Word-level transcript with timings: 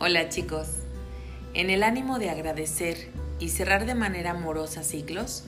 Hola 0.00 0.28
chicos, 0.28 0.68
en 1.54 1.70
el 1.70 1.82
ánimo 1.82 2.20
de 2.20 2.30
agradecer 2.30 3.10
y 3.40 3.48
cerrar 3.48 3.84
de 3.84 3.96
manera 3.96 4.30
amorosa 4.30 4.84
ciclos, 4.84 5.42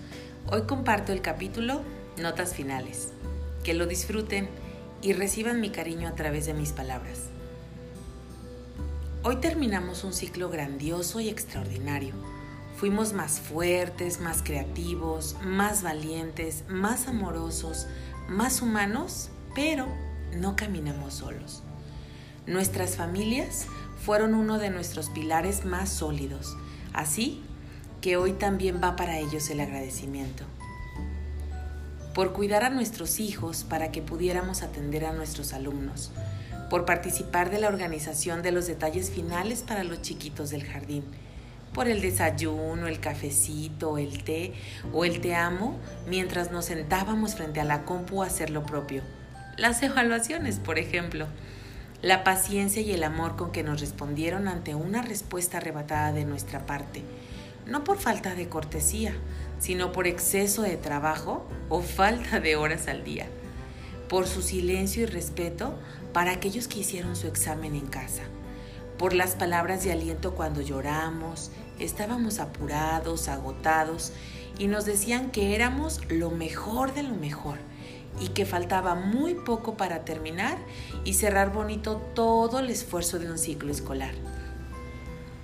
hoy 0.51 0.62
comparto 0.62 1.12
el 1.12 1.22
capítulo 1.22 1.83
Notas 2.19 2.53
Finales. 2.53 3.13
Que 3.63 3.74
lo 3.74 3.87
disfruten 3.87 4.49
y 5.03 5.13
reciban 5.13 5.60
mi 5.60 5.71
cariño 5.71 6.08
a 6.08 6.17
través 6.17 6.47
de 6.47 6.54
mis 6.54 6.72
palabras. 6.72 7.26
Hoy 9.22 9.37
terminamos 9.37 10.03
un 10.03 10.13
ciclo 10.13 10.51
grandioso 10.51 11.21
y 11.21 11.28
extraordinario. 11.28 12.14
Fuimos 12.76 13.12
más 13.12 13.38
fuertes, 13.38 14.19
más 14.19 14.42
creativos, 14.42 15.37
más 15.44 15.85
valientes, 15.85 16.64
más 16.69 17.06
amorosos, 17.06 17.87
más 18.28 18.62
humanos, 18.62 19.28
pero 19.55 19.87
no 20.34 20.56
caminamos 20.56 21.14
solos. 21.14 21.62
Nuestras 22.48 22.97
familias 22.97 23.67
fueron 24.05 24.35
uno 24.35 24.59
de 24.59 24.71
nuestros 24.71 25.11
pilares 25.11 25.65
más 25.65 25.91
sólidos, 25.91 26.57
así 26.93 27.43
que 28.01 28.17
hoy 28.17 28.33
también 28.33 28.81
va 28.83 28.97
para 28.97 29.19
ellos 29.19 29.51
el 29.51 29.61
agradecimiento. 29.61 30.45
Por 32.15 32.33
cuidar 32.33 32.65
a 32.65 32.71
nuestros 32.71 33.21
hijos 33.21 33.63
para 33.63 33.93
que 33.93 34.03
pudiéramos 34.03 34.63
atender 34.63 35.05
a 35.05 35.13
nuestros 35.13 35.53
alumnos, 35.53 36.13
por 36.71 36.85
participar 36.85 37.51
de 37.51 37.61
la 37.61 37.69
organización 37.69 38.43
de 38.43 38.53
los 38.53 38.67
detalles 38.67 39.11
finales 39.11 39.63
para 39.63 39.85
los 39.85 40.01
chiquitos 40.01 40.51
del 40.51 40.65
jardín, 40.65 41.05
por 41.75 41.87
el 41.87 42.01
desayuno, 42.01 42.89
el 42.89 43.01
cafecito, 43.01 43.98
el 43.98 44.25
té 44.25 44.55
o 44.93 45.05
el 45.05 45.21
te 45.21 45.37
amo 45.37 45.79
mientras 46.09 46.51
nos 46.51 46.65
sentábamos 46.65 47.37
frente 47.37 47.61
a 47.61 47.65
la 47.65 47.85
compu 47.85 48.23
a 48.23 48.27
hacer 48.27 48.51
lo 48.51 48.65
propio. 48.65 49.03
Las 49.57 49.83
evaluaciones, 49.83 50.59
por 50.59 50.79
ejemplo 50.79 51.27
la 52.03 52.25
paciencia 52.25 52.81
y 52.81 52.93
el 52.93 53.05
amor 53.05 53.37
con 53.37 53.53
que 53.53 53.62
nos 53.62 53.81
respondieron 53.81 54.48
ante 54.48 54.75
una 54.75 55.03
respuesta 55.03 55.59
arrebatada 55.59 56.12
de 56.12 56.25
nuestra 56.25 56.65
parte, 56.65 57.03
no 57.67 57.84
por 57.84 57.98
falta 57.98 58.34
de 58.34 58.48
cortesía, 58.48 59.15
sino 59.59 59.92
por 59.92 60.07
exceso 60.07 60.62
de 60.62 60.79
trabajo 60.79 61.47
o 61.69 61.83
falta 61.83 62.41
de 62.41 62.57
horas 62.57 62.89
al 62.89 63.05
día, 63.05 63.27
por 64.09 64.27
su 64.27 64.41
silencio 64.41 65.03
y 65.03 65.07
respeto 65.07 65.79
para 66.15 66.33
aquellos 66.33 66.69
que 66.69 66.81
hicieron 66.81 67.17
su 67.17 67.27
examen 67.27 67.75
en 67.75 67.87
casa, 67.87 68.23
por 68.97 69.12
las 69.12 69.35
palabras 69.35 69.85
de 69.85 69.92
aliento 69.92 70.35
cuando 70.35 70.62
lloramos, 70.62 71.51
estábamos 71.79 72.39
apurados, 72.39 73.29
agotados 73.29 74.12
y 74.59 74.69
nos 74.69 74.87
decían 74.87 75.31
que 75.31 75.55
éramos 75.55 76.01
lo 76.09 76.31
mejor 76.31 76.95
de 76.95 77.03
lo 77.03 77.14
mejor 77.14 77.59
y 78.19 78.28
que 78.28 78.47
faltaba 78.47 78.94
muy 78.94 79.34
poco 79.34 79.77
para 79.77 80.05
terminar 80.05 80.58
y 81.05 81.14
cerrar 81.14 81.53
bonito 81.53 81.97
todo 82.14 82.58
el 82.58 82.70
esfuerzo 82.70 83.19
de 83.19 83.30
un 83.30 83.39
ciclo 83.39 83.70
escolar. 83.70 84.14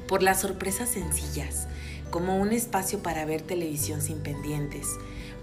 Por 0.08 0.22
las 0.22 0.40
sorpresas 0.40 0.90
sencillas, 0.90 1.68
como 2.10 2.36
un 2.36 2.52
espacio 2.52 3.02
para 3.02 3.24
ver 3.24 3.42
televisión 3.42 4.00
sin 4.00 4.18
pendientes, 4.18 4.86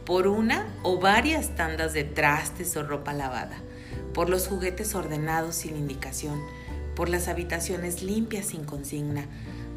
por 0.05 0.27
una 0.27 0.67
o 0.83 0.99
varias 0.99 1.55
tandas 1.55 1.93
de 1.93 2.03
trastes 2.03 2.75
o 2.75 2.83
ropa 2.83 3.13
lavada, 3.13 3.57
por 4.13 4.29
los 4.29 4.47
juguetes 4.47 4.95
ordenados 4.95 5.55
sin 5.55 5.77
indicación, 5.77 6.41
por 6.95 7.09
las 7.09 7.27
habitaciones 7.27 8.03
limpias 8.03 8.47
sin 8.47 8.63
consigna, 8.63 9.27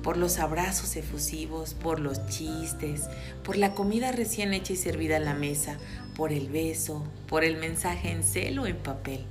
por 0.02 0.16
los 0.16 0.38
abrazos 0.38 0.96
efusivos, 0.96 1.74
por 1.74 1.98
los 1.98 2.26
chistes, 2.28 3.02
por 3.42 3.56
la 3.56 3.74
comida 3.74 4.12
recién 4.12 4.54
hecha 4.54 4.72
y 4.72 4.76
servida 4.76 5.16
en 5.16 5.24
la 5.24 5.34
mesa, 5.34 5.78
por 6.16 6.32
el 6.32 6.48
beso, 6.48 7.04
por 7.28 7.44
el 7.44 7.56
mensaje 7.56 8.10
en 8.10 8.24
celo 8.24 8.66
en 8.66 8.76
papel, 8.76 9.24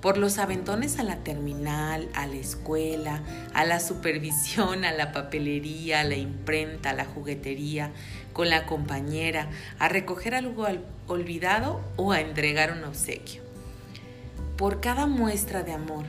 por 0.00 0.18
los 0.18 0.38
aventones 0.38 0.98
a 0.98 1.04
la 1.04 1.18
terminal, 1.18 2.08
a 2.14 2.26
la 2.26 2.36
escuela, 2.36 3.22
a 3.54 3.64
la 3.64 3.80
supervisión, 3.80 4.84
a 4.84 4.92
la 4.92 5.12
papelería, 5.12 6.00
a 6.00 6.04
la 6.04 6.16
imprenta, 6.16 6.90
a 6.90 6.94
la 6.94 7.04
juguetería, 7.04 7.92
con 8.32 8.50
la 8.50 8.66
compañera, 8.66 9.48
a 9.78 9.88
recoger 9.88 10.34
algo 10.34 10.66
olvidado 11.06 11.80
o 11.96 12.12
a 12.12 12.20
entregar 12.20 12.72
un 12.72 12.84
obsequio. 12.84 13.42
Por 14.56 14.80
cada 14.80 15.06
muestra 15.06 15.62
de 15.62 15.72
amor, 15.72 16.04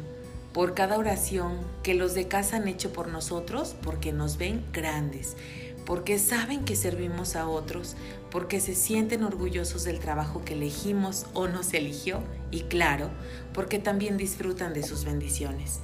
por 0.53 0.73
cada 0.73 0.97
oración 0.97 1.59
que 1.83 1.93
los 1.93 2.13
de 2.13 2.27
casa 2.27 2.57
han 2.57 2.67
hecho 2.67 2.91
por 2.91 3.09
nosotros, 3.09 3.75
porque 3.83 4.11
nos 4.11 4.37
ven 4.37 4.65
grandes, 4.73 5.37
porque 5.85 6.19
saben 6.19 6.65
que 6.65 6.75
servimos 6.75 7.35
a 7.35 7.47
otros, 7.47 7.95
porque 8.37 8.59
se 8.59 8.75
sienten 8.75 9.23
orgullosos 9.23 9.83
del 9.83 9.97
trabajo 9.97 10.45
que 10.45 10.53
elegimos 10.53 11.25
o 11.33 11.47
nos 11.47 11.73
eligió 11.73 12.21
y 12.51 12.61
claro, 12.65 13.09
porque 13.51 13.79
también 13.79 14.15
disfrutan 14.15 14.75
de 14.75 14.83
sus 14.83 15.05
bendiciones. 15.05 15.79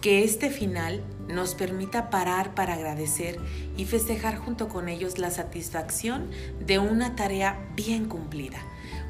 Que 0.00 0.24
este 0.24 0.48
final 0.48 1.02
nos 1.28 1.54
permita 1.54 2.08
parar 2.08 2.54
para 2.54 2.72
agradecer 2.72 3.38
y 3.76 3.84
festejar 3.84 4.38
junto 4.38 4.68
con 4.68 4.88
ellos 4.88 5.18
la 5.18 5.30
satisfacción 5.30 6.30
de 6.64 6.78
una 6.78 7.14
tarea 7.14 7.58
bien 7.76 8.06
cumplida, 8.06 8.62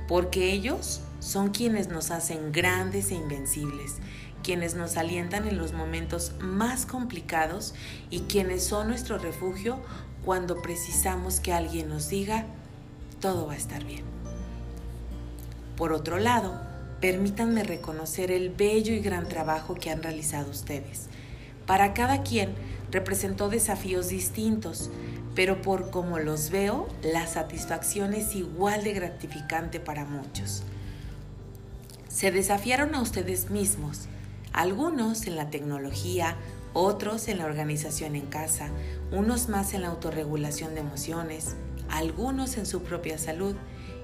porque 0.08 0.50
ellos 0.50 1.02
son 1.20 1.50
quienes 1.50 1.86
nos 1.86 2.10
hacen 2.10 2.50
grandes 2.50 3.12
e 3.12 3.14
invencibles 3.14 4.00
quienes 4.42 4.76
nos 4.76 4.96
alientan 4.96 5.46
en 5.48 5.58
los 5.58 5.72
momentos 5.72 6.32
más 6.40 6.86
complicados 6.86 7.74
y 8.08 8.20
quienes 8.20 8.64
son 8.64 8.88
nuestro 8.88 9.18
refugio 9.18 9.80
cuando 10.24 10.60
precisamos 10.62 11.40
que 11.40 11.52
alguien 11.52 11.88
nos 11.88 12.08
diga, 12.08 12.46
todo 13.20 13.46
va 13.46 13.54
a 13.54 13.56
estar 13.56 13.84
bien. 13.84 14.04
Por 15.76 15.92
otro 15.92 16.18
lado, 16.18 16.60
permítanme 17.00 17.62
reconocer 17.62 18.30
el 18.30 18.50
bello 18.50 18.92
y 18.92 19.00
gran 19.00 19.28
trabajo 19.28 19.74
que 19.74 19.90
han 19.90 20.02
realizado 20.02 20.50
ustedes. 20.50 21.06
Para 21.66 21.94
cada 21.94 22.22
quien 22.22 22.54
representó 22.90 23.48
desafíos 23.48 24.08
distintos, 24.08 24.90
pero 25.34 25.62
por 25.62 25.90
como 25.90 26.18
los 26.18 26.50
veo, 26.50 26.88
la 27.02 27.26
satisfacción 27.26 28.14
es 28.14 28.34
igual 28.34 28.82
de 28.82 28.92
gratificante 28.94 29.78
para 29.78 30.04
muchos. 30.04 30.64
Se 32.08 32.32
desafiaron 32.32 32.94
a 32.94 33.02
ustedes 33.02 33.50
mismos, 33.50 34.08
algunos 34.52 35.26
en 35.26 35.36
la 35.36 35.50
tecnología, 35.50 36.36
otros 36.72 37.28
en 37.28 37.38
la 37.38 37.46
organización 37.46 38.16
en 38.16 38.26
casa, 38.26 38.70
unos 39.12 39.48
más 39.48 39.74
en 39.74 39.82
la 39.82 39.88
autorregulación 39.88 40.74
de 40.74 40.80
emociones, 40.80 41.56
algunos 41.88 42.56
en 42.56 42.66
su 42.66 42.82
propia 42.82 43.18
salud 43.18 43.54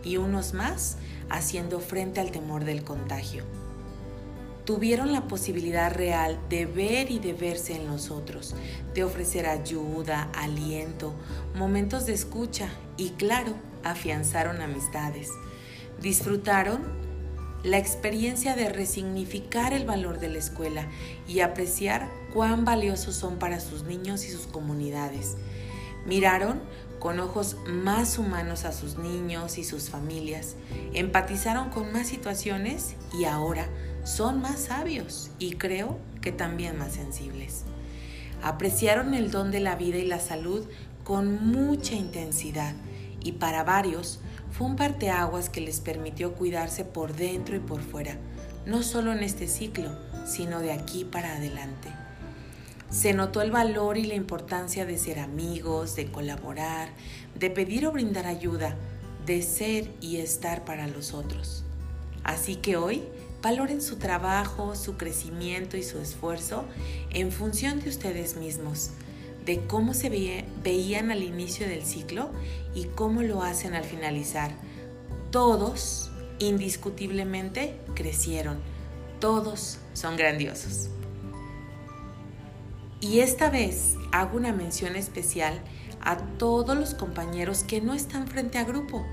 y 0.03 0.17
unos 0.17 0.55
más 0.55 0.97
haciendo 1.31 1.81
frente 1.81 2.21
al 2.21 2.31
temor 2.31 2.65
del 2.65 2.85
contagio. 2.85 3.45
Tuvieron 4.65 5.13
la 5.13 5.29
posibilidad 5.29 5.93
real 5.93 6.39
de 6.49 6.65
ver 6.65 7.11
y 7.11 7.19
de 7.19 7.35
verse 7.35 7.77
en 7.77 7.87
los 7.87 8.11
otros, 8.11 8.55
de 8.95 9.05
ofrecer 9.05 9.47
ayuda, 9.47 10.31
aliento, 10.35 11.15
momentos 11.55 12.07
de 12.07 12.15
escucha 12.15 12.71
y 12.97 13.11
claro, 13.11 13.53
afianzaron 13.83 14.63
amistades. 14.63 15.29
Disfrutaron 16.01 17.04
la 17.65 17.79
experiencia 17.79 18.55
de 18.55 18.69
resignificar 18.69 19.73
el 19.73 19.87
valor 19.87 20.21
de 20.21 20.29
la 20.29 20.39
escuela 20.39 20.87
y 21.27 21.41
apreciar 21.41 22.11
cuán 22.33 22.67
valiosos 22.67 23.17
son 23.17 23.39
para 23.39 23.59
sus 23.59 23.85
niños 23.85 24.25
y 24.25 24.31
sus 24.31 24.47
comunidades. 24.47 25.37
Miraron 26.07 26.61
con 27.01 27.21
ojos 27.21 27.57
más 27.67 28.19
humanos 28.19 28.67
a 28.67 28.73
sus 28.73 28.99
niños 28.99 29.57
y 29.57 29.65
sus 29.65 29.89
familias, 29.89 30.57
empatizaron 30.93 31.71
con 31.71 31.91
más 31.91 32.07
situaciones 32.07 32.97
y 33.19 33.25
ahora 33.25 33.67
son 34.05 34.43
más 34.43 34.61
sabios 34.61 35.31
y 35.39 35.57
creo 35.57 35.99
que 36.21 36.33
también 36.33 36.79
más 36.79 36.93
sensibles. 36.93 37.65
Apreciaron 38.43 39.15
el 39.15 39.31
don 39.31 39.51
de 39.51 39.61
la 39.61 39.77
vida 39.77 39.97
y 39.97 40.07
la 40.07 40.21
salud 40.21 40.67
con 41.03 41.47
mucha 41.47 41.95
intensidad 41.95 42.75
y 43.23 43.33
para 43.33 43.65
varios 43.65 44.21
fue 44.57 44.69
un 44.69 44.77
parteaguas 44.77 45.49
que 45.49 45.61
les 45.61 45.81
permitió 45.81 46.35
cuidarse 46.35 46.85
por 46.85 47.17
dentro 47.17 47.57
y 47.57 47.59
por 47.59 47.83
fuera, 47.83 48.17
no 48.67 48.85
solo 48.85 49.13
en 49.13 49.25
este 49.25 49.49
ciclo, 49.49 49.91
sino 50.25 50.61
de 50.61 50.71
aquí 50.73 51.05
para 51.05 51.35
adelante. 51.35 51.89
Se 52.89 53.15
notó 53.15 53.43
el 53.43 53.51
valor 53.51 53.99
y 53.99 54.05
la 54.05 54.15
importancia 54.15 54.87
de 54.87 54.97
ser 54.97 55.19
amigos, 55.19 55.97
de 55.97 56.07
colaborar, 56.07 56.91
de 57.35 57.51
pedir 57.51 57.85
o 57.85 57.91
brindar 57.91 58.27
ayuda, 58.27 58.77
de 59.27 59.43
ser 59.43 59.91
y 60.01 60.19
estar 60.19 60.65
para 60.65 60.87
los 60.87 61.15
otros. 61.15 61.65
Así 62.23 62.55
que 62.55 62.77
hoy 62.77 63.03
valoren 63.43 63.83
su 63.83 63.97
trabajo, 63.97 64.77
su 64.77 64.97
crecimiento 64.97 65.77
y 65.77 65.83
su 65.83 65.99
esfuerzo 65.99 66.65
en 67.11 67.33
función 67.33 67.81
de 67.81 67.89
ustedes 67.89 68.37
mismos 68.37 68.93
de 69.45 69.67
cómo 69.67 69.95
se 69.95 70.09
veían 70.63 71.11
al 71.11 71.23
inicio 71.23 71.69
del 71.69 71.85
ciclo 71.85 72.31
y 72.75 72.85
cómo 72.85 73.23
lo 73.23 73.43
hacen 73.43 73.75
al 73.75 73.85
finalizar. 73.85 74.51
Todos, 75.31 76.11
indiscutiblemente, 76.39 77.79
crecieron. 77.95 78.59
Todos 79.21 79.79
son 79.93 80.17
grandiosos. 80.17 80.89
Y 83.01 83.21
esta 83.21 83.51
vez 83.51 83.97
hago 84.13 84.37
una 84.39 84.53
mención 84.53 84.97
especial 84.97 85.61
a 86.01 86.17
todos 86.17 86.77
los 86.77 86.95
compañeros 86.95 87.63
que 87.63 87.81
no 87.81 87.93
están 87.93 88.27
frente 88.29 88.59
a 88.59 88.65
grupo, 88.65 89.05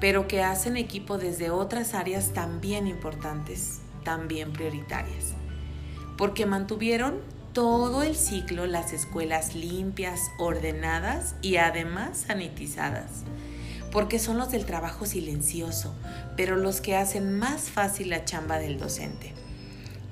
pero 0.00 0.26
que 0.26 0.42
hacen 0.42 0.76
equipo 0.76 1.16
desde 1.18 1.50
otras 1.50 1.94
áreas 1.94 2.32
también 2.32 2.86
importantes, 2.86 3.80
también 4.04 4.52
prioritarias, 4.52 5.34
porque 6.16 6.44
mantuvieron 6.44 7.20
todo 7.56 8.02
el 8.02 8.16
ciclo 8.16 8.66
las 8.66 8.92
escuelas 8.92 9.54
limpias, 9.54 10.30
ordenadas 10.36 11.36
y 11.40 11.56
además 11.56 12.24
sanitizadas. 12.26 13.24
Porque 13.90 14.18
son 14.18 14.36
los 14.36 14.50
del 14.50 14.66
trabajo 14.66 15.06
silencioso, 15.06 15.94
pero 16.36 16.56
los 16.56 16.82
que 16.82 16.96
hacen 16.96 17.32
más 17.38 17.70
fácil 17.70 18.10
la 18.10 18.26
chamba 18.26 18.58
del 18.58 18.78
docente. 18.78 19.32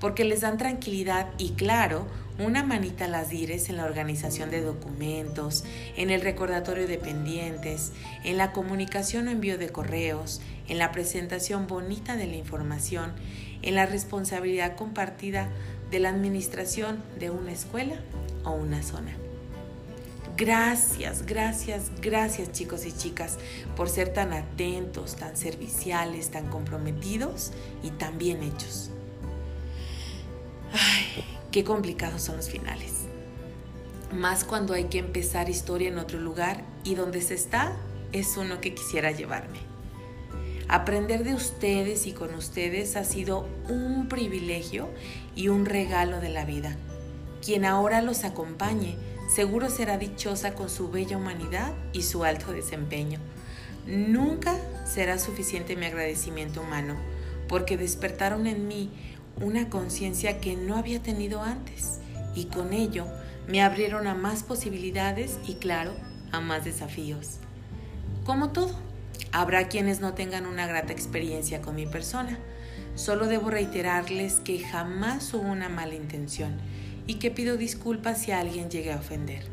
Porque 0.01 0.25
les 0.25 0.41
dan 0.41 0.57
tranquilidad 0.57 1.29
y 1.37 1.51
claro, 1.51 2.07
una 2.39 2.63
manita 2.63 3.05
a 3.05 3.09
las 3.09 3.29
dires 3.29 3.69
en 3.69 3.77
la 3.77 3.85
organización 3.85 4.51
de 4.51 4.63
documentos, 4.63 5.65
en 5.99 6.09
el 6.09 6.23
recordatorio 6.23 6.87
de 6.87 6.97
pendientes, 6.97 7.93
en 8.25 8.39
la 8.39 8.53
comunicación 8.53 9.29
o 9.29 9.31
envío 9.31 9.59
de 9.59 9.69
correos, 9.69 10.41
en 10.67 10.79
la 10.79 10.93
presentación 10.93 11.67
bonita 11.67 12.17
de 12.17 12.27
la 12.27 12.37
información, 12.37 13.13
en 13.61 13.75
la 13.75 13.85
responsabilidad 13.85 14.77
compartida 14.77 15.51
de 15.95 16.01
la 16.01 16.09
administración 16.09 17.01
de 17.21 17.31
una 17.31 17.53
escuela 17.53 17.95
o 18.43 18.51
una 18.51 18.83
zona. 18.83 19.17
Gracias, 20.37 21.25
gracias, 21.25 21.93
gracias 22.03 22.51
chicos 22.51 22.85
y 22.85 22.91
chicas 22.91 23.39
por 23.77 23.89
ser 23.89 24.13
tan 24.13 24.33
atentos, 24.33 25.15
tan 25.15 25.37
serviciales, 25.37 26.33
tan 26.33 26.49
comprometidos 26.49 27.53
y 27.85 27.91
tan 27.91 28.19
bien 28.19 28.43
hechos. 28.43 28.91
Ay, 30.73 31.25
qué 31.53 31.63
complicados 31.63 32.23
son 32.23 32.39
los 32.39 32.51
finales. 32.51 33.05
Más 34.13 34.43
cuando 34.43 34.75
hay 34.75 34.87
que 34.87 34.99
empezar 34.99 35.49
historia 35.49 35.91
en 35.91 35.99
otro 35.99 36.19
lugar 36.19 36.65
y 36.83 36.97
donde 36.97 37.23
se 37.23 37.35
está 37.35 37.77
es 38.11 38.37
uno 38.37 38.61
que 38.61 38.75
quisiera 38.75 39.13
llevarme. 39.13 39.74
Aprender 40.69 41.25
de 41.25 41.35
ustedes 41.35 42.07
y 42.07 42.13
con 42.13 42.35
ustedes 42.35 42.97
ha 42.97 43.05
sido 43.05 43.47
un 43.69 44.09
privilegio 44.09 44.89
y 45.37 45.49
un 45.49 45.67
regalo 45.67 46.21
de 46.21 46.31
la 46.31 46.45
vida. 46.45 46.77
Quien 47.45 47.65
ahora 47.67 48.01
los 48.01 48.25
acompañe 48.25 48.97
seguro 49.29 49.69
será 49.69 49.99
dichosa 49.99 50.55
con 50.55 50.71
su 50.71 50.91
bella 50.91 51.19
humanidad 51.19 51.73
y 51.93 52.03
su 52.03 52.25
alto 52.25 52.53
desempeño. 52.53 53.19
Nunca 53.87 54.57
será 54.87 55.19
suficiente 55.19 55.77
mi 55.77 55.87
agradecimiento 55.87 56.63
humano, 56.63 56.97
porque 57.49 57.77
despertaron 57.77 58.47
en 58.47 58.67
mí 58.67 58.91
una 59.41 59.69
conciencia 59.69 60.41
que 60.41 60.57
no 60.57 60.77
había 60.77 61.03
tenido 61.03 61.43
antes 61.43 62.01
y 62.35 62.47
con 62.47 62.73
ello 62.73 63.07
me 63.47 63.63
abrieron 63.63 64.07
a 64.07 64.15
más 64.15 64.43
posibilidades 64.43 65.39
y 65.47 65.55
claro, 65.55 65.93
a 66.33 66.41
más 66.41 66.65
desafíos. 66.65 67.39
Como 68.25 68.51
todo, 68.51 68.75
habrá 69.35 69.69
quienes 69.69 70.01
no 70.01 70.15
tengan 70.15 70.47
una 70.47 70.67
grata 70.67 70.93
experiencia 70.93 71.61
con 71.61 71.75
mi 71.75 71.87
persona. 71.87 72.39
Solo 72.95 73.27
debo 73.27 73.51
reiterarles 73.51 74.35
que 74.35 74.61
jamás 74.61 75.35
hubo 75.35 75.51
una 75.51 75.69
mala 75.69 75.95
intención 75.95 76.57
y 77.07 77.15
que 77.15 77.33
pido 77.33 77.57
disculpas 77.57 78.23
si 78.23 78.31
alguien 78.31 78.71
llegue 78.71 78.93
a 78.93 78.99
ofender. 78.99 79.45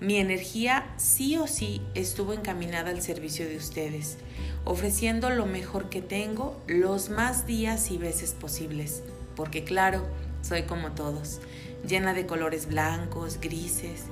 Mi 0.00 0.16
energía 0.16 0.86
sí 0.98 1.36
o 1.38 1.46
sí 1.46 1.80
estuvo 1.94 2.34
encaminada 2.34 2.90
al 2.90 3.00
servicio 3.00 3.48
de 3.48 3.56
ustedes 3.56 4.18
ofreciendo 4.64 5.30
lo 5.30 5.46
mejor 5.46 5.88
que 5.88 6.02
tengo 6.02 6.60
los 6.66 7.08
más 7.08 7.46
días 7.46 7.90
y 7.90 7.96
veces 7.96 8.34
posibles, 8.38 9.02
porque 9.34 9.64
claro, 9.64 10.06
soy 10.42 10.64
como 10.64 10.92
todos, 10.92 11.40
llena 11.86 12.12
de 12.12 12.26
colores 12.26 12.66
blancos, 12.66 13.40
grises 13.40 14.04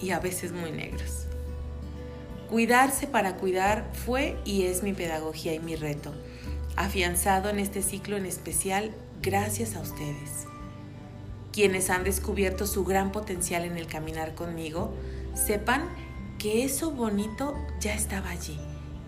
y 0.00 0.10
a 0.10 0.20
veces 0.20 0.52
muy 0.52 0.72
negros. 0.72 1.26
Cuidarse 2.48 3.06
para 3.06 3.36
cuidar 3.36 3.90
fue 3.92 4.36
y 4.44 4.64
es 4.64 4.82
mi 4.82 4.92
pedagogía 4.92 5.54
y 5.54 5.58
mi 5.60 5.76
reto, 5.76 6.12
afianzado 6.76 7.48
en 7.48 7.58
este 7.58 7.82
ciclo 7.82 8.16
en 8.16 8.26
especial 8.26 8.94
gracias 9.22 9.76
a 9.76 9.80
ustedes. 9.80 10.46
Quienes 11.52 11.88
han 11.88 12.04
descubierto 12.04 12.66
su 12.66 12.84
gran 12.84 13.12
potencial 13.12 13.64
en 13.64 13.78
el 13.78 13.86
caminar 13.86 14.34
conmigo, 14.34 14.92
sepan 15.34 15.88
que 16.38 16.64
eso 16.64 16.90
bonito 16.90 17.54
ya 17.80 17.94
estaba 17.94 18.30
allí 18.30 18.58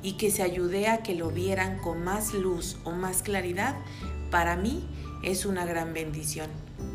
y 0.02 0.12
que 0.12 0.30
se 0.30 0.42
ayude 0.42 0.88
a 0.88 1.02
que 1.02 1.14
lo 1.14 1.30
vieran 1.30 1.78
con 1.78 2.02
más 2.02 2.32
luz 2.32 2.78
o 2.84 2.92
más 2.92 3.22
claridad, 3.22 3.76
para 4.30 4.56
mí 4.56 4.88
es 5.22 5.44
una 5.44 5.66
gran 5.66 5.92
bendición, 5.92 6.48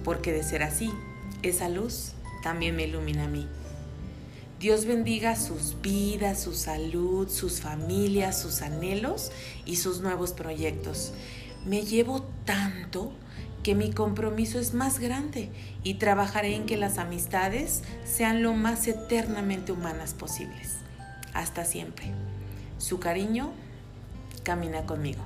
porque 0.04 0.32
de 0.32 0.44
ser 0.44 0.64
así, 0.64 0.92
esa 1.44 1.70
luz 1.70 2.14
también 2.42 2.76
me 2.76 2.86
ilumina 2.86 3.26
a 3.26 3.28
mí. 3.28 3.48
Dios 4.62 4.86
bendiga 4.86 5.36
sus 5.36 5.82
vidas, 5.82 6.44
su 6.44 6.54
salud, 6.54 7.28
sus 7.30 7.62
familias, 7.62 8.40
sus 8.40 8.62
anhelos 8.62 9.32
y 9.66 9.78
sus 9.78 10.02
nuevos 10.02 10.34
proyectos. 10.34 11.14
Me 11.66 11.82
llevo 11.82 12.22
tanto 12.46 13.12
que 13.64 13.74
mi 13.74 13.92
compromiso 13.92 14.60
es 14.60 14.76
más 14.76 15.00
grande 15.00 15.50
y 15.84 15.96
trabajaré 15.96 16.56
en 16.56 16.68
que 16.68 16.78
las 16.78 17.00
amistades 17.00 17.82
sean 18.06 18.44
lo 18.44 18.54
más 18.54 18.88
eternamente 18.88 19.72
humanas 19.72 20.14
posibles. 20.14 20.76
Hasta 21.34 21.66
siempre. 21.66 22.12
Su 22.78 23.00
cariño 23.00 23.54
camina 24.44 24.86
conmigo. 24.86 25.24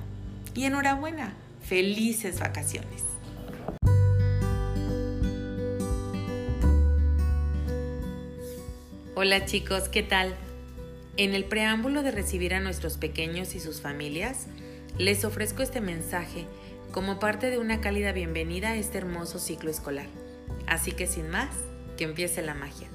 Y 0.54 0.64
enhorabuena, 0.64 1.34
felices 1.60 2.40
vacaciones. 2.40 3.05
Hola 9.18 9.46
chicos, 9.46 9.88
¿qué 9.88 10.02
tal? 10.02 10.34
En 11.16 11.34
el 11.34 11.46
preámbulo 11.46 12.02
de 12.02 12.10
recibir 12.10 12.52
a 12.52 12.60
nuestros 12.60 12.98
pequeños 12.98 13.54
y 13.54 13.60
sus 13.60 13.80
familias, 13.80 14.46
les 14.98 15.24
ofrezco 15.24 15.62
este 15.62 15.80
mensaje 15.80 16.44
como 16.92 17.18
parte 17.18 17.48
de 17.48 17.56
una 17.56 17.80
cálida 17.80 18.12
bienvenida 18.12 18.72
a 18.72 18.76
este 18.76 18.98
hermoso 18.98 19.38
ciclo 19.38 19.70
escolar. 19.70 20.04
Así 20.66 20.92
que 20.92 21.06
sin 21.06 21.30
más, 21.30 21.48
que 21.96 22.04
empiece 22.04 22.42
la 22.42 22.52
magia. 22.52 22.88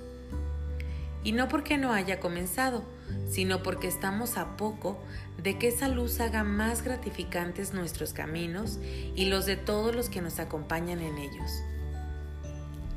Y 1.24 1.32
no 1.32 1.48
porque 1.48 1.80
no 1.80 1.92
haya 1.92 2.20
comenzado, 2.20 2.84
sino 3.28 3.64
porque 3.64 3.88
estamos 3.88 4.38
a 4.38 4.58
poco 4.58 5.04
de 5.42 5.58
que 5.58 5.70
esa 5.70 5.88
luz 5.88 6.20
haga 6.20 6.44
más 6.44 6.84
gratificantes 6.84 7.74
nuestros 7.74 8.14
caminos 8.14 8.78
y 9.16 9.26
los 9.26 9.48
de 9.48 9.56
todos 9.56 9.96
los 9.96 10.12
que 10.12 10.22
nos 10.22 10.38
acompañan 10.38 11.02
en 11.02 11.18
ellos. 11.18 11.52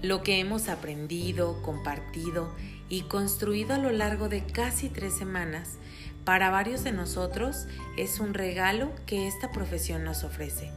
Lo 0.04 0.22
que 0.22 0.38
hemos 0.38 0.68
aprendido, 0.68 1.62
compartido 1.62 2.52
y 2.90 3.04
construido 3.04 3.72
a 3.72 3.78
lo 3.78 3.90
largo 3.90 4.28
de 4.28 4.44
casi 4.44 4.90
tres 4.90 5.14
semanas, 5.14 5.78
para 6.26 6.50
varios 6.50 6.84
de 6.84 6.92
nosotros 6.92 7.66
es 7.96 8.20
un 8.20 8.34
regalo 8.34 8.92
que 9.06 9.26
esta 9.26 9.50
profesión 9.50 10.04
nos 10.04 10.22
ofrece. 10.22 10.70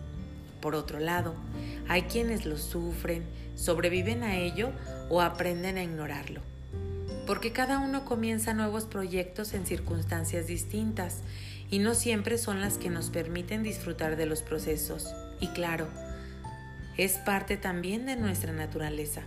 Por 0.61 0.75
otro 0.75 1.01
lado, 1.01 1.35
hay 1.89 2.03
quienes 2.03 2.45
lo 2.45 2.57
sufren, 2.57 3.25
sobreviven 3.55 4.23
a 4.23 4.37
ello 4.37 4.71
o 5.09 5.19
aprenden 5.19 5.75
a 5.75 5.83
ignorarlo 5.83 6.41
porque 7.27 7.51
cada 7.51 7.79
uno 7.79 8.05
comienza 8.05 8.53
nuevos 8.53 8.85
proyectos 8.85 9.53
en 9.53 9.65
circunstancias 9.65 10.47
distintas 10.47 11.17
y 11.69 11.79
no 11.79 11.93
siempre 11.93 12.37
son 12.37 12.61
las 12.61 12.77
que 12.77 12.89
nos 12.89 13.09
permiten 13.09 13.63
disfrutar 13.63 14.15
de 14.15 14.25
los 14.25 14.41
procesos. 14.41 15.13
Y 15.41 15.47
claro, 15.49 15.89
es 16.97 17.13
parte 17.13 17.57
también 17.57 18.05
de 18.05 18.15
nuestra 18.15 18.53
naturaleza. 18.53 19.21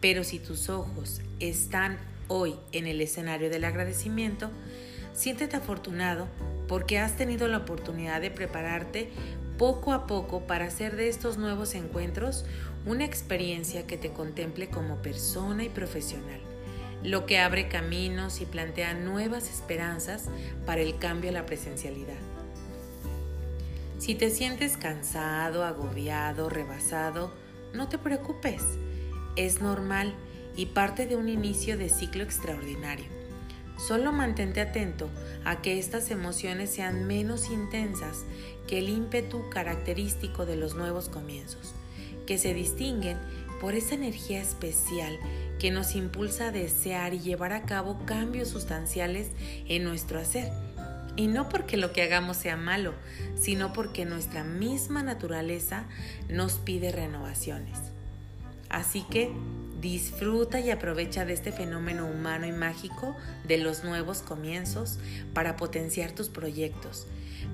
Pero 0.00 0.24
si 0.24 0.38
tus 0.38 0.68
ojos 0.68 1.20
están 1.40 1.98
hoy 2.28 2.56
en 2.72 2.86
el 2.86 3.00
escenario 3.00 3.50
del 3.50 3.64
agradecimiento, 3.64 4.50
siéntete 5.14 5.56
afortunado 5.56 6.28
porque 6.68 6.98
has 6.98 7.16
tenido 7.16 7.48
la 7.48 7.58
oportunidad 7.58 8.20
de 8.20 8.30
prepararte 8.30 9.10
poco 9.58 9.92
a 9.92 10.06
poco 10.06 10.46
para 10.46 10.66
hacer 10.66 10.96
de 10.96 11.08
estos 11.08 11.38
nuevos 11.38 11.74
encuentros 11.74 12.44
una 12.86 13.04
experiencia 13.04 13.86
que 13.86 13.96
te 13.96 14.12
contemple 14.12 14.68
como 14.68 15.00
persona 15.00 15.64
y 15.64 15.68
profesional 15.68 16.40
lo 17.04 17.26
que 17.26 17.38
abre 17.38 17.68
caminos 17.68 18.40
y 18.40 18.46
plantea 18.46 18.94
nuevas 18.94 19.50
esperanzas 19.50 20.24
para 20.64 20.80
el 20.80 20.98
cambio 20.98 21.30
a 21.30 21.34
la 21.34 21.46
presencialidad. 21.46 22.33
Si 24.04 24.14
te 24.14 24.28
sientes 24.28 24.76
cansado, 24.76 25.64
agobiado, 25.64 26.50
rebasado, 26.50 27.32
no 27.72 27.88
te 27.88 27.96
preocupes. 27.96 28.62
Es 29.34 29.62
normal 29.62 30.12
y 30.54 30.66
parte 30.66 31.06
de 31.06 31.16
un 31.16 31.30
inicio 31.30 31.78
de 31.78 31.88
ciclo 31.88 32.22
extraordinario. 32.22 33.06
Solo 33.78 34.12
mantente 34.12 34.60
atento 34.60 35.08
a 35.46 35.62
que 35.62 35.78
estas 35.78 36.10
emociones 36.10 36.68
sean 36.68 37.06
menos 37.06 37.48
intensas 37.48 38.26
que 38.66 38.80
el 38.80 38.90
ímpetu 38.90 39.48
característico 39.48 40.44
de 40.44 40.56
los 40.56 40.74
nuevos 40.74 41.08
comienzos, 41.08 41.72
que 42.26 42.36
se 42.36 42.52
distinguen 42.52 43.16
por 43.58 43.74
esa 43.74 43.94
energía 43.94 44.42
especial 44.42 45.18
que 45.58 45.70
nos 45.70 45.94
impulsa 45.94 46.48
a 46.48 46.52
desear 46.52 47.14
y 47.14 47.20
llevar 47.20 47.54
a 47.54 47.62
cabo 47.62 48.04
cambios 48.04 48.48
sustanciales 48.48 49.30
en 49.66 49.82
nuestro 49.82 50.20
hacer. 50.20 50.52
Y 51.16 51.28
no 51.28 51.48
porque 51.48 51.76
lo 51.76 51.92
que 51.92 52.02
hagamos 52.02 52.36
sea 52.36 52.56
malo, 52.56 52.94
sino 53.36 53.72
porque 53.72 54.04
nuestra 54.04 54.42
misma 54.44 55.02
naturaleza 55.02 55.84
nos 56.28 56.54
pide 56.54 56.90
renovaciones. 56.90 57.78
Así 58.68 59.04
que 59.08 59.30
disfruta 59.80 60.58
y 60.58 60.70
aprovecha 60.70 61.24
de 61.24 61.34
este 61.34 61.52
fenómeno 61.52 62.06
humano 62.06 62.46
y 62.46 62.52
mágico 62.52 63.14
de 63.46 63.58
los 63.58 63.84
nuevos 63.84 64.22
comienzos 64.22 64.98
para 65.32 65.56
potenciar 65.56 66.12
tus 66.12 66.28
proyectos, 66.28 67.06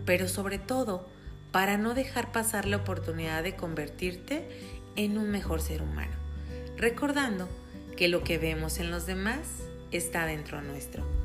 pero 0.07 0.29
sobre 0.29 0.59
todo 0.59 1.09
para 1.53 1.77
no 1.77 1.95
dejar 1.95 2.33
pasar 2.33 2.67
la 2.67 2.79
oportunidad 2.79 3.43
de 3.43 3.57
convertirte 3.57 4.49
en 4.97 5.19
un 5.19 5.31
mejor 5.31 5.61
ser 5.61 5.83
humano 5.83 6.21
recordando 6.81 7.47
que 7.97 8.09
lo 8.09 8.25
que 8.25 8.39
vemos 8.39 8.79
en 8.79 8.91
los 8.91 9.05
demás 9.05 9.41
está 9.93 10.25
dentro 10.25 10.63
nuestro. 10.63 11.20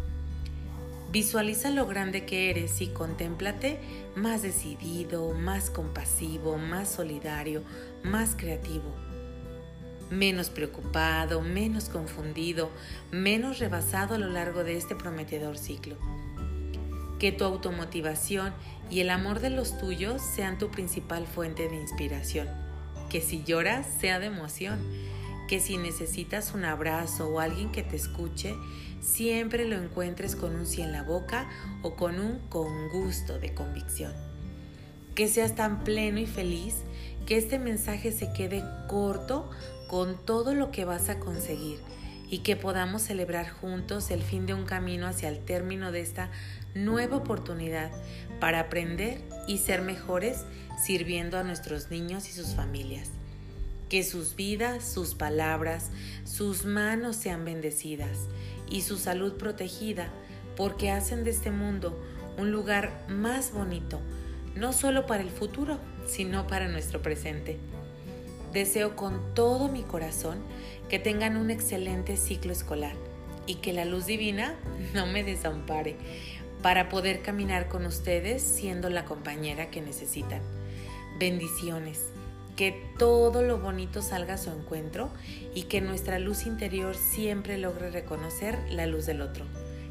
Visualiza 1.16 1.70
lo 1.70 1.88
grande 1.88 2.26
que 2.26 2.50
eres 2.50 2.82
y 2.82 2.88
contémplate 2.88 3.80
más 4.18 4.42
decidido, 4.42 5.32
más 5.32 5.70
compasivo, 5.70 6.58
más 6.58 6.90
solidario, 6.90 7.64
más 8.04 8.36
creativo. 8.36 8.94
Menos 10.10 10.50
preocupado, 10.50 11.40
menos 11.40 11.88
confundido, 11.88 12.70
menos 13.14 13.60
rebasado 13.60 14.16
a 14.16 14.18
lo 14.18 14.28
largo 14.28 14.66
de 14.66 14.76
este 14.76 14.94
prometedor 14.94 15.58
ciclo. 15.58 15.96
Que 17.18 17.32
tu 17.32 17.46
automotivación 17.46 18.54
y 18.92 19.00
el 19.00 19.10
amor 19.10 19.40
de 19.40 19.52
los 19.52 19.78
tuyos 19.78 20.22
sean 20.22 20.58
tu 20.58 20.70
principal 20.70 21.28
fuente 21.28 21.70
de 21.70 21.78
inspiración. 21.78 22.50
Que 23.10 23.22
si 23.22 23.42
lloras 23.46 23.88
sea 24.02 24.20
de 24.20 24.26
emoción 24.26 24.80
que 25.48 25.60
si 25.60 25.78
necesitas 25.78 26.54
un 26.54 26.66
abrazo 26.66 27.28
o 27.30 27.40
alguien 27.40 27.72
que 27.72 27.84
te 27.84 27.96
escuche, 27.96 28.56
siempre 29.02 29.66
lo 29.66 29.76
encuentres 29.76 30.36
con 30.36 30.56
un 30.56 30.66
sí 30.66 30.82
en 30.82 30.92
la 30.92 31.04
boca 31.04 31.48
o 31.82 31.96
con 31.96 32.20
un 32.20 32.40
con 32.50 32.90
gusto 32.90 33.40
de 33.40 33.54
convicción. 33.54 34.14
Que 35.14 35.28
seas 35.28 35.56
tan 35.56 35.84
pleno 35.84 36.20
y 36.20 36.26
feliz 36.26 36.76
que 37.26 37.38
este 37.38 37.60
mensaje 37.60 38.12
se 38.12 38.34
quede 38.34 38.64
corto 38.88 39.50
con 39.88 40.18
todo 40.26 40.54
lo 40.54 40.72
que 40.72 40.86
vas 40.86 41.10
a 41.10 41.20
conseguir 41.20 41.80
y 42.28 42.40
que 42.40 42.56
podamos 42.56 43.04
celebrar 43.04 43.50
juntos 43.50 44.10
el 44.10 44.24
fin 44.24 44.48
de 44.48 44.56
un 44.56 44.66
camino 44.66 45.06
hacia 45.06 45.30
el 45.30 45.40
término 45.46 45.92
de 45.92 46.02
esta 46.02 46.32
nueva 46.74 47.18
oportunidad 47.18 47.92
para 48.40 48.62
aprender 48.62 49.22
y 49.48 49.60
ser 49.60 49.82
mejores 49.82 50.44
sirviendo 50.84 51.38
a 51.38 51.44
nuestros 51.44 51.92
niños 51.92 52.28
y 52.28 52.32
sus 52.32 52.56
familias 52.56 53.12
que 53.90 54.04
sus 54.04 54.36
vidas, 54.36 54.84
sus 54.84 55.16
palabras, 55.16 55.92
sus 56.24 56.66
manos 56.66 57.16
sean 57.16 57.46
bendecidas 57.46 58.28
y 58.70 58.82
su 58.82 58.98
salud 58.98 59.34
protegida, 59.34 60.10
porque 60.56 60.92
hacen 60.92 61.24
de 61.24 61.32
este 61.32 61.52
mundo 61.52 62.00
un 62.38 62.52
lugar 62.52 63.06
más 63.08 63.54
bonito, 63.54 64.00
no 64.56 64.74
solo 64.74 65.06
para 65.06 65.22
el 65.22 65.30
futuro, 65.30 65.80
sino 66.08 66.48
para 66.48 66.68
nuestro 66.68 67.02
presente. 67.02 67.58
Deseo 68.54 68.96
con 68.96 69.34
todo 69.34 69.68
mi 69.68 69.84
corazón 69.84 70.40
que 70.90 70.98
tengan 70.98 71.38
un 71.38 71.52
excelente 71.52 72.16
ciclo 72.16 72.54
escolar 72.54 72.96
y 73.48 73.56
que 73.56 73.74
la 73.74 73.86
luz 73.86 74.06
divina 74.06 74.56
no 74.94 75.06
me 75.06 75.24
desampare 75.24 75.98
para 76.62 76.90
poder 76.90 77.22
caminar 77.22 77.68
con 77.68 77.86
ustedes 77.86 78.42
siendo 78.42 78.90
la 78.90 79.06
compañera 79.06 79.70
que 79.70 79.82
necesitan. 79.82 80.42
Bendiciones 81.20 82.15
que 82.56 82.90
todo 82.98 83.42
lo 83.42 83.60
bonito 83.60 84.02
salga 84.02 84.36
a 84.36 84.38
su 84.38 84.50
encuentro 84.50 85.12
y 85.54 85.64
que 85.64 85.82
nuestra 85.82 86.20
luz 86.20 86.46
interior 86.46 86.96
siempre 86.96 87.58
logre 87.58 87.92
reconocer 87.92 88.58
la 88.70 88.86
luz 88.86 89.06
del 89.06 89.22
otro. 89.22 89.46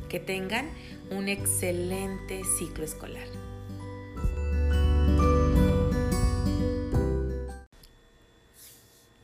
Que 0.08 0.20
tengan 0.20 0.70
un 1.10 1.28
excelente 1.28 2.42
ciclo 2.58 2.84
escolar. 2.84 3.26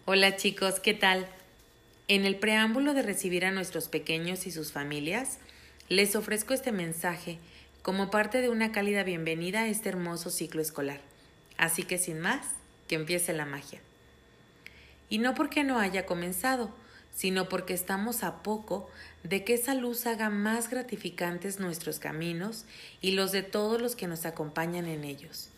Hola 0.04 0.36
chicos, 0.36 0.80
¿qué 0.80 0.92
tal? 0.92 1.28
En 2.08 2.24
el 2.24 2.36
preámbulo 2.36 2.94
de 2.94 3.02
recibir 3.02 3.44
a 3.44 3.52
nuestros 3.52 3.88
pequeños 3.88 4.46
y 4.48 4.50
sus 4.50 4.72
familias, 4.72 5.38
les 5.88 6.16
ofrezco 6.16 6.52
este 6.52 6.72
mensaje 6.72 7.38
como 7.82 8.10
parte 8.10 8.40
de 8.40 8.48
una 8.48 8.72
cálida 8.72 9.04
bienvenida 9.04 9.60
a 9.60 9.68
este 9.68 9.88
hermoso 9.88 10.30
ciclo 10.30 10.60
escolar. 10.60 11.00
Así 11.56 11.84
que 11.84 11.98
sin 11.98 12.18
más, 12.18 12.44
que 12.90 12.96
empiece 12.96 13.32
la 13.32 13.46
magia. 13.46 13.78
Y 15.08 15.18
no 15.18 15.36
porque 15.36 15.62
no 15.62 15.78
haya 15.78 16.06
comenzado, 16.06 16.74
sino 17.14 17.48
porque 17.48 17.72
estamos 17.72 18.24
a 18.24 18.42
poco 18.42 18.90
de 19.22 19.44
que 19.44 19.54
esa 19.54 19.76
luz 19.76 20.06
haga 20.06 20.28
más 20.28 20.68
gratificantes 20.68 21.60
nuestros 21.60 22.00
caminos 22.00 22.64
y 23.00 23.12
los 23.12 23.30
de 23.30 23.44
todos 23.44 23.80
los 23.80 23.94
que 23.94 24.08
nos 24.08 24.26
acompañan 24.26 24.86
en 24.86 25.04
ellos. 25.04 25.50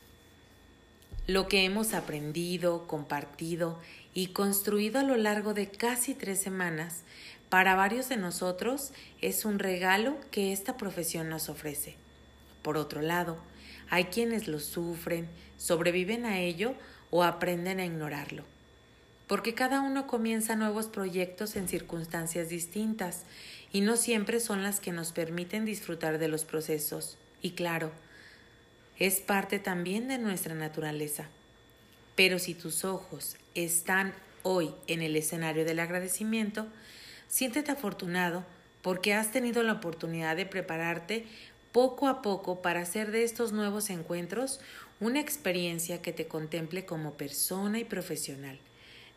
Lo 1.26 1.48
que 1.48 1.64
hemos 1.64 1.94
aprendido, 1.94 2.86
compartido 2.86 3.78
y 4.12 4.26
construido 4.26 5.00
a 5.00 5.02
lo 5.02 5.16
largo 5.16 5.54
de 5.54 5.70
casi 5.70 6.12
tres 6.12 6.38
semanas, 6.38 7.00
para 7.48 7.74
varios 7.74 8.10
de 8.10 8.18
nosotros 8.18 8.92
es 9.22 9.46
un 9.46 9.58
regalo 9.58 10.18
que 10.30 10.52
esta 10.52 10.76
profesión 10.76 11.30
nos 11.30 11.48
ofrece. 11.48 11.96
Por 12.60 12.76
otro 12.76 13.00
lado, 13.00 13.38
hay 13.88 14.04
quienes 14.04 14.48
lo 14.48 14.60
sufren, 14.60 15.30
sobreviven 15.56 16.26
a 16.26 16.38
ello 16.38 16.74
o 17.12 17.22
aprenden 17.22 17.78
a 17.78 17.84
ignorarlo. 17.84 18.42
Porque 19.28 19.54
cada 19.54 19.80
uno 19.80 20.08
comienza 20.08 20.56
nuevos 20.56 20.86
proyectos 20.86 21.54
en 21.54 21.68
circunstancias 21.68 22.48
distintas 22.48 23.22
y 23.70 23.82
no 23.82 23.96
siempre 23.96 24.40
son 24.40 24.62
las 24.62 24.80
que 24.80 24.92
nos 24.92 25.12
permiten 25.12 25.64
disfrutar 25.64 26.18
de 26.18 26.28
los 26.28 26.44
procesos. 26.44 27.18
Y 27.42 27.52
claro, 27.52 27.92
es 28.98 29.20
parte 29.20 29.58
también 29.58 30.08
de 30.08 30.18
nuestra 30.18 30.54
naturaleza. 30.54 31.28
Pero 32.16 32.38
si 32.38 32.54
tus 32.54 32.84
ojos 32.84 33.36
están 33.54 34.14
hoy 34.42 34.74
en 34.86 35.02
el 35.02 35.14
escenario 35.14 35.64
del 35.64 35.80
agradecimiento, 35.80 36.66
siéntete 37.28 37.70
afortunado 37.72 38.44
porque 38.80 39.12
has 39.14 39.30
tenido 39.32 39.62
la 39.62 39.74
oportunidad 39.74 40.34
de 40.34 40.46
prepararte 40.46 41.26
poco 41.72 42.08
a 42.08 42.22
poco 42.22 42.62
para 42.62 42.80
hacer 42.80 43.10
de 43.10 43.24
estos 43.24 43.52
nuevos 43.52 43.90
encuentros 43.90 44.60
una 45.02 45.18
experiencia 45.18 46.00
que 46.00 46.12
te 46.12 46.28
contemple 46.28 46.86
como 46.86 47.14
persona 47.14 47.80
y 47.80 47.84
profesional, 47.84 48.60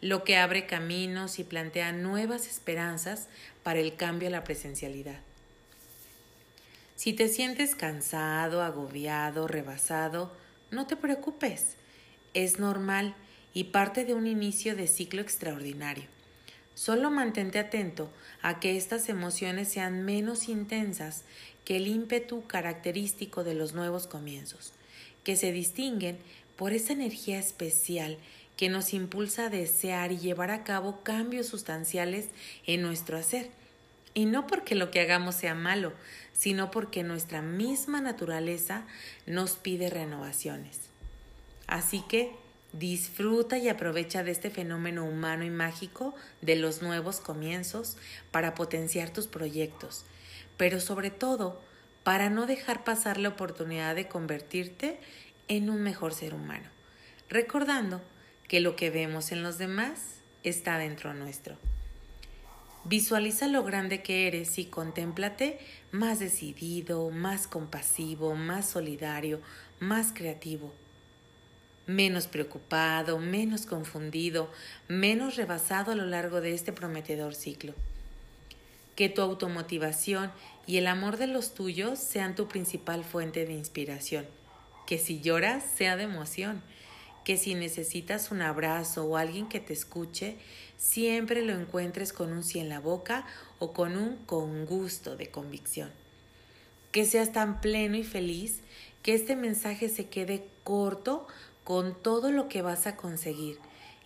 lo 0.01 0.23
que 0.23 0.35
abre 0.35 0.65
caminos 0.65 1.37
y 1.37 1.43
plantea 1.43 1.91
nuevas 1.91 2.47
esperanzas 2.47 3.27
para 3.61 3.79
el 3.79 3.95
cambio 3.95 4.29
a 4.29 4.31
la 4.31 4.43
presencialidad. 4.43 5.19
Si 6.95 7.13
te 7.13 7.27
sientes 7.27 7.75
cansado, 7.75 8.63
agobiado, 8.63 9.47
rebasado, 9.47 10.35
no 10.71 10.87
te 10.87 10.95
preocupes. 10.95 11.75
Es 12.33 12.57
normal 12.57 13.13
y 13.53 13.65
parte 13.65 14.05
de 14.05 14.15
un 14.15 14.25
inicio 14.25 14.75
de 14.75 14.87
ciclo 14.87 15.21
extraordinario. 15.21 16.05
Solo 16.73 17.11
mantente 17.11 17.59
atento 17.59 18.11
a 18.41 18.59
que 18.59 18.75
estas 18.75 19.07
emociones 19.07 19.67
sean 19.67 20.03
menos 20.03 20.49
intensas 20.49 21.25
que 21.63 21.77
el 21.77 21.85
ímpetu 21.87 22.47
característico 22.47 23.43
de 23.43 23.53
los 23.53 23.73
nuevos 23.73 24.07
comienzos 24.07 24.73
que 25.25 25.35
se 25.35 25.51
distinguen 25.51 26.17
por 26.55 26.71
esa 26.71 26.93
energía 26.93 27.37
especial 27.37 28.17
que 28.55 28.69
nos 28.69 28.93
impulsa 28.93 29.47
a 29.47 29.49
desear 29.49 30.13
y 30.13 30.17
llevar 30.17 30.51
a 30.51 30.63
cabo 30.63 31.03
cambios 31.03 31.47
sustanciales 31.47 32.29
en 32.65 32.81
nuestro 32.81 33.17
hacer. 33.17 33.49
Y 34.13 34.27
no 34.27 34.47
porque 34.47 34.75
lo 34.75 34.91
que 34.91 35.01
hagamos 35.01 35.35
sea 35.35 35.55
malo, 35.55 35.91
sino 36.31 36.71
porque 36.71 37.03
nuestra 37.03 37.41
misma 37.41 37.99
naturaleza 37.99 38.85
nos 39.25 39.57
pide 39.57 39.89
renovaciones. 39.89 40.79
Así 41.67 42.01
que 42.07 42.31
disfruta 42.71 43.57
y 43.57 43.67
aprovecha 43.67 44.23
de 44.23 44.31
este 44.31 44.49
fenómeno 44.49 45.05
humano 45.05 45.43
y 45.43 45.49
mágico 45.49 46.15
de 46.41 46.55
los 46.55 46.81
nuevos 46.81 47.19
comienzos 47.19 47.97
para 48.31 48.55
potenciar 48.55 49.11
tus 49.11 49.27
proyectos, 49.27 50.05
pero 50.57 50.79
sobre 50.79 51.09
todo 51.09 51.61
para 52.05 52.29
no 52.29 52.45
dejar 52.45 52.83
pasar 52.83 53.17
la 53.17 53.29
oportunidad 53.29 53.95
de 53.95 54.07
convertirte 54.07 54.99
en 55.47 55.71
un 55.71 55.81
mejor 55.81 56.13
ser 56.13 56.35
humano, 56.35 56.69
recordando 57.29 57.99
que 58.47 58.59
lo 58.59 58.75
que 58.75 58.91
vemos 58.91 59.31
en 59.31 59.41
los 59.41 59.57
demás 59.57 60.19
está 60.43 60.77
dentro 60.77 61.15
nuestro. 61.15 61.57
Visualiza 62.83 63.47
lo 63.47 63.63
grande 63.63 64.03
que 64.03 64.27
eres 64.27 64.59
y 64.59 64.65
contémplate 64.65 65.57
más 65.91 66.19
decidido, 66.19 67.09
más 67.09 67.47
compasivo, 67.47 68.35
más 68.35 68.69
solidario, 68.69 69.41
más 69.79 70.13
creativo, 70.13 70.75
menos 71.87 72.27
preocupado, 72.27 73.17
menos 73.17 73.65
confundido, 73.65 74.51
menos 74.87 75.37
rebasado 75.37 75.91
a 75.91 75.95
lo 75.95 76.05
largo 76.05 76.39
de 76.39 76.53
este 76.53 76.71
prometedor 76.71 77.33
ciclo 77.33 77.73
que 78.95 79.09
tu 79.09 79.21
automotivación 79.21 80.31
y 80.67 80.77
el 80.77 80.87
amor 80.87 81.17
de 81.17 81.27
los 81.27 81.53
tuyos 81.53 81.99
sean 81.99 82.35
tu 82.35 82.47
principal 82.47 83.03
fuente 83.03 83.45
de 83.45 83.53
inspiración, 83.53 84.25
que 84.85 84.97
si 84.97 85.21
lloras 85.21 85.63
sea 85.63 85.95
de 85.95 86.03
emoción, 86.03 86.61
que 87.23 87.37
si 87.37 87.55
necesitas 87.55 88.31
un 88.31 88.41
abrazo 88.41 89.05
o 89.05 89.17
alguien 89.17 89.47
que 89.47 89.59
te 89.59 89.73
escuche, 89.73 90.37
siempre 90.77 91.41
lo 91.43 91.53
encuentres 91.53 92.13
con 92.13 92.31
un 92.31 92.43
sí 92.43 92.59
en 92.59 92.69
la 92.69 92.79
boca 92.79 93.25
o 93.59 93.73
con 93.73 93.97
un 93.97 94.17
con 94.25 94.65
gusto 94.65 95.15
de 95.15 95.31
convicción. 95.31 95.91
Que 96.91 97.05
seas 97.05 97.31
tan 97.31 97.61
pleno 97.61 97.97
y 97.97 98.03
feliz 98.03 98.61
que 99.01 99.13
este 99.13 99.35
mensaje 99.35 99.89
se 99.89 100.07
quede 100.07 100.47
corto 100.63 101.27
con 101.63 102.01
todo 102.01 102.31
lo 102.31 102.47
que 102.47 102.61
vas 102.61 102.85
a 102.87 102.95
conseguir 102.95 103.57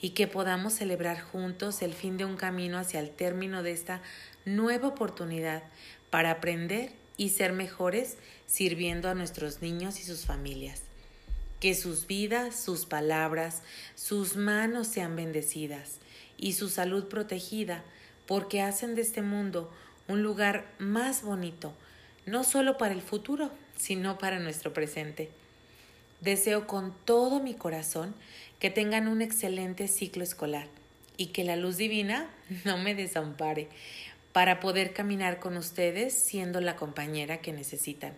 y 0.01 0.11
que 0.11 0.27
podamos 0.27 0.73
celebrar 0.73 1.19
juntos 1.19 1.81
el 1.81 1.93
fin 1.93 2.17
de 2.17 2.25
un 2.25 2.37
camino 2.37 2.77
hacia 2.77 3.01
el 3.01 3.09
término 3.09 3.63
de 3.63 3.73
esta 3.73 4.01
nueva 4.45 4.87
oportunidad 4.87 5.63
para 6.09 6.31
aprender 6.31 6.91
y 7.17 7.29
ser 7.29 7.53
mejores 7.53 8.17
sirviendo 8.47 9.09
a 9.09 9.15
nuestros 9.15 9.61
niños 9.61 9.99
y 9.99 10.03
sus 10.03 10.25
familias. 10.25 10.83
Que 11.59 11.75
sus 11.75 12.07
vidas, 12.07 12.55
sus 12.55 12.85
palabras, 12.85 13.61
sus 13.95 14.37
manos 14.37 14.87
sean 14.87 15.15
bendecidas 15.15 15.99
y 16.37 16.53
su 16.53 16.69
salud 16.69 17.09
protegida, 17.09 17.83
porque 18.25 18.61
hacen 18.61 18.95
de 18.95 19.01
este 19.01 19.21
mundo 19.21 19.71
un 20.07 20.23
lugar 20.23 20.71
más 20.79 21.21
bonito, 21.21 21.73
no 22.25 22.43
solo 22.43 22.77
para 22.77 22.93
el 22.93 23.01
futuro, 23.01 23.51
sino 23.75 24.17
para 24.17 24.39
nuestro 24.39 24.73
presente. 24.73 25.29
Deseo 26.21 26.67
con 26.67 26.93
todo 27.05 27.39
mi 27.39 27.53
corazón 27.53 28.15
que 28.59 28.69
tengan 28.69 29.07
un 29.07 29.21
excelente 29.21 29.87
ciclo 29.87 30.23
escolar 30.23 30.67
y 31.17 31.27
que 31.27 31.43
la 31.43 31.55
luz 31.55 31.77
divina 31.77 32.29
no 32.65 32.77
me 32.77 32.95
desampare 32.95 33.67
para 34.33 34.59
poder 34.59 34.93
caminar 34.93 35.39
con 35.39 35.57
ustedes 35.57 36.13
siendo 36.13 36.61
la 36.61 36.75
compañera 36.75 37.41
que 37.41 37.51
necesitan. 37.51 38.13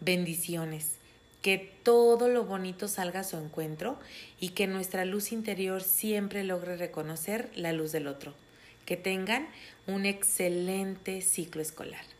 Bendiciones. 0.00 0.96
Que 1.42 1.58
todo 1.82 2.28
lo 2.28 2.44
bonito 2.44 2.88
salga 2.88 3.20
a 3.20 3.24
su 3.24 3.36
encuentro 3.36 3.98
y 4.40 4.50
que 4.50 4.66
nuestra 4.66 5.04
luz 5.04 5.30
interior 5.30 5.82
siempre 5.82 6.42
logre 6.42 6.76
reconocer 6.76 7.50
la 7.54 7.72
luz 7.72 7.92
del 7.92 8.06
otro. 8.06 8.34
Que 8.86 8.96
tengan 8.96 9.48
un 9.86 10.06
excelente 10.06 11.20
ciclo 11.20 11.60
escolar. 11.60 12.13